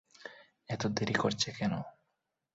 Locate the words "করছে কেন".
1.13-1.73